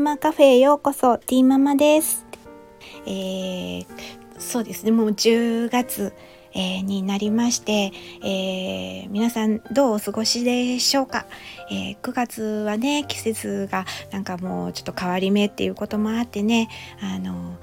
[0.00, 2.24] マカフェへようこそティーママです、
[3.06, 3.86] えー、
[4.38, 6.14] そうですねもう10月、
[6.54, 7.92] えー、になりまして、
[8.24, 11.26] えー、皆さんどうお過ごしでしょうか、
[11.70, 16.70] え9月はね季節がなんかもうちょっと変わり目っていうこともあってね
[17.02, 17.58] あの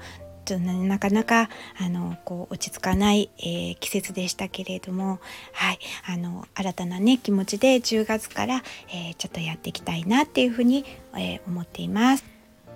[0.48, 5.20] ちょっとなかなかあのこう落ち着かない、えー、季節でしたけれども、
[5.52, 10.86] はい、あの新たなね気持ちで10月から、えー、ちょっとやっていきたいなっていうふうに、
[11.18, 12.24] えー、思っています。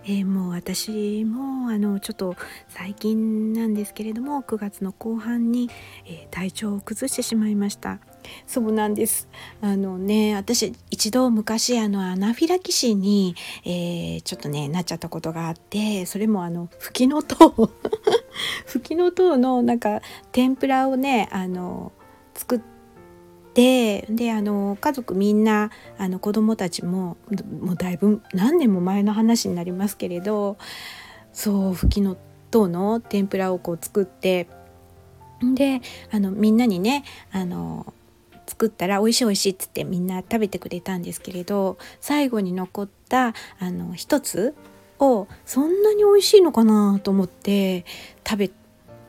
[0.05, 2.37] えー、もう私もあのちょっと
[2.69, 5.71] 最近なんですけれども9月の後半に、
[6.07, 8.01] え、体調を崩してしまいました
[8.47, 9.29] そうなんです。
[9.61, 17.71] あのね私一度昔あのアナフィラキシーに、えー、ちょっとねなっちゃったことがあってそれもあのフキノトウ。
[18.67, 20.01] フキノトウのなんか
[20.33, 21.93] 天ぷらをねあの
[22.35, 22.61] 作っ
[23.55, 27.17] てであの家族みんなあの子供たちも
[27.61, 30.57] もうだいぶ何年も前の話になりますけれど
[31.33, 32.17] そうふきの
[32.51, 34.49] とうの天ぷらをこう作って
[35.55, 37.93] であのみんなにねあの
[38.53, 44.55] 作ったら美味しい美味しいっつってみんな食べてくれたんですけれど最後に残ったあの一つ
[44.99, 47.87] をそんなに美味しいのかなと思って
[48.29, 48.51] 食べ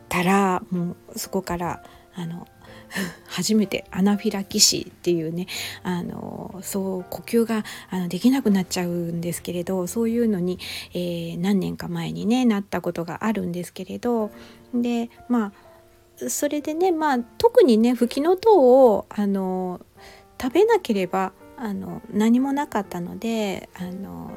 [0.07, 1.83] たらもうそこから
[2.15, 2.47] あの
[3.27, 5.47] 初めてアナフィラキシーっていうね
[5.83, 10.57] あのそう呼吸があのできなくなっちゃうんですけれどそういうのに、
[10.93, 14.31] えー、何年か前にねなったことがあるんですけれど
[14.73, 15.72] でまあ
[16.17, 19.81] それでねまあ特にね吹きの塔をあの
[20.41, 24.31] 食べなければあの何もなかったのであの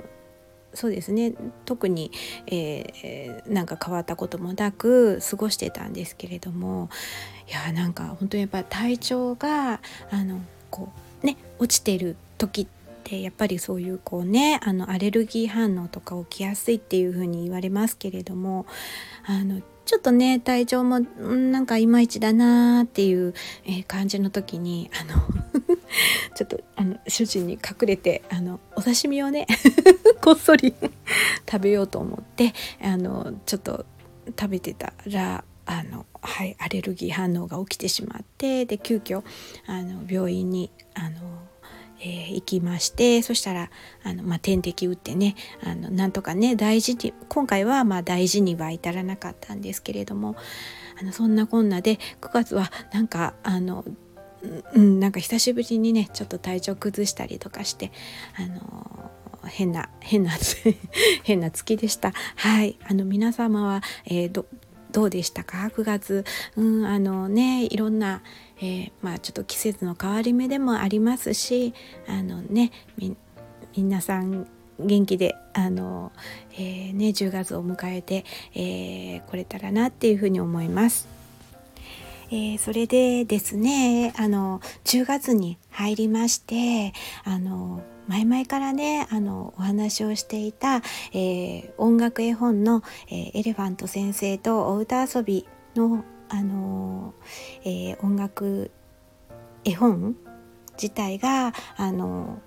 [0.76, 1.32] そうですね。
[1.64, 2.12] 特に、
[2.46, 6.90] えー、なんか変わったこともなく過ごしてたんですけれども
[7.48, 9.80] いやなんか本当にやっぱ体調が
[10.10, 10.38] あの
[10.70, 10.90] こ
[11.22, 12.66] うね落ちてる時っ
[13.04, 18.66] てやっぱりそういうこうねあのアレルギー反応とか起きやすいっていうふうに言われますけれども
[19.24, 25.22] あのちょっとね体調もなんかいまいちだなーっていう、え、感じの時にあの
[26.34, 29.46] ちょっとあの主人に隠れてあのお刺身をね
[30.22, 30.74] こっそり
[31.48, 32.52] 食べようと思って
[32.82, 33.86] あのちょっと
[34.26, 39.22] 食べてたらあの、はい、アレルギー反応が起きてしまってで急遽
[39.66, 41.35] あの病院にあの
[42.06, 43.70] えー、行きましてそしたら
[44.04, 45.34] あの、まあ、点滴打ってね
[45.64, 50.36] あのなんとかね大事に今回はまあ大事には至らなかったんですけれども
[51.00, 53.84] あのそんなこんなで9月はなんかあの
[54.74, 57.90] うん、なんか久しぶりにねちょっと体調崩したりとかして
[58.36, 59.10] あの
[59.48, 60.30] 変な変な
[61.24, 62.12] 変な月でした。
[62.36, 64.46] はいあの皆様は、えー、ど
[64.96, 66.24] どうでしたか？9月、
[66.56, 68.22] うん、あのねいろんな、
[68.56, 71.74] えー、まあちょっと季節の変わり目でもありますし
[72.08, 73.14] あのねみ
[73.76, 74.46] 皆さん
[74.80, 76.12] 元気であの、
[76.54, 78.24] えー、ね、10月を迎えて、
[78.54, 81.08] えー、来れたらなっていうふうに思います。
[82.30, 97.14] えー、それでですねあの10月に入りましてあの前々からねあのお話をしていた、えー、音楽絵本の、えー、エレファント先生とお歌遊びの、あの
[97.64, 98.70] えー、音楽
[99.64, 100.16] 絵本
[100.80, 102.38] 自体が、あの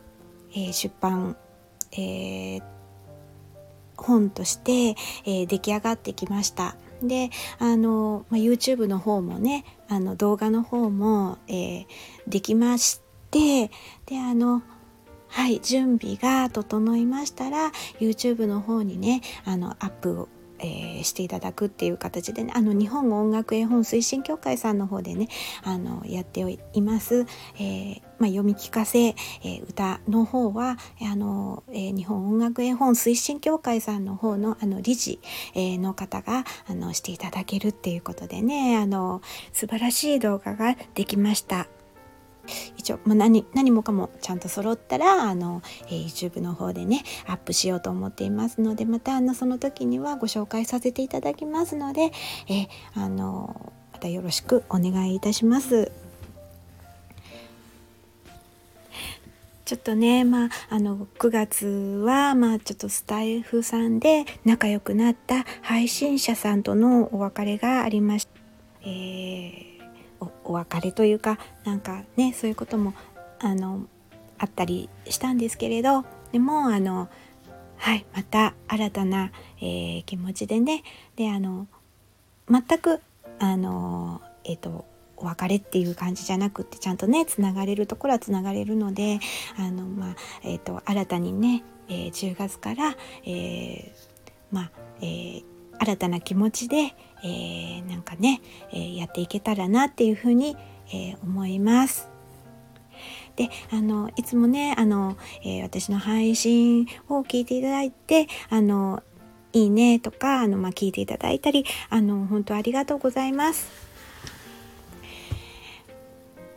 [0.56, 1.36] え出版、
[1.92, 2.60] え
[3.98, 6.76] 本として、え出来上がってきました。
[7.04, 11.86] であの、まあ、YouTube の方もねあの動画の方も、え
[12.28, 13.72] できまして
[14.06, 14.64] であの
[15.30, 20.30] はい準備が整いましたら YouTube の方にねあのアップを
[20.60, 25.30] えー、していただくっていう形でねあの日本音楽絵本推進協会さんの方でね
[25.64, 26.42] あのやって
[26.74, 27.26] います、
[27.56, 35.20] えー、まあ、読み聞かせ、えー、歌の方はあの、え日本音楽絵本推進協会さんの方のあの理事、
[35.56, 39.22] えの方があのしていただけるっていうことでねあの
[39.54, 41.68] 素晴らしい動画ができました。
[42.78, 52.12] 一応、まあ、何何もかもちゃんと揃ったらあの、えー、YouTube の方でねアップしようと思っていますのでまたあのその時にはご紹介させていただきますので、
[52.48, 55.92] えー、あのまたよろしくお願いいたします。
[59.66, 61.68] ちょっとね、まあ、あの、9月
[62.04, 68.32] は、まあ、ちょっとスタイフさんで仲良くなった配信者さんとのお別れがありました。
[68.82, 69.79] えー
[70.44, 72.94] お別れというかなんかねそういうことも
[73.40, 73.86] あの
[74.38, 77.10] あったりしたんですけれどでもあの
[77.78, 79.32] はいまた新たな、
[79.62, 80.84] えー、気持ちでね
[81.16, 81.68] であの
[82.50, 83.02] 全く
[83.40, 84.86] あのえっ、ー、と
[85.22, 89.20] お別れっていう感じじゃなくってちゃんとねつながれるところはつながれるので
[89.58, 92.96] あの、まあえーと、新たにね、えー、10月から、
[93.26, 93.92] えー、
[94.52, 95.44] まあ、えー、
[95.80, 96.94] 新たな気持ちで、
[97.24, 98.42] えー、なんかね、
[98.72, 100.56] えー、やっていけたらなっていうふうに、
[100.88, 102.10] えー、思います。
[103.36, 109.02] であのいつもねあの、えー、私の配信を聞いていただいてあの
[109.54, 113.90] いいねとかあの、まあ、聞いていただいたりあの本当ありがとうございます。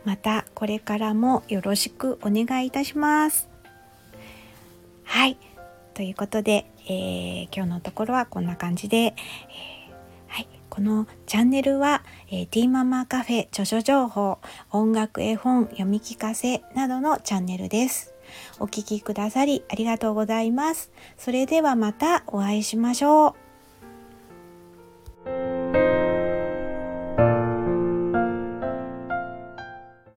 [0.03, 3.47] またこれからもよろしくお願いいたします。
[5.05, 5.37] はい。
[5.93, 9.13] ということで、えー、今日のところはこんな感じで、えー、
[10.27, 14.39] はい、このチャンネルは、えー、ティーママカフェ著書情報、
[14.71, 18.13] 音楽絵本読み聞かせなどのチャンネルです。
[18.59, 20.91] お聴きくださりありがとうございます。
[21.17, 23.42] それではまたお会いしましょう。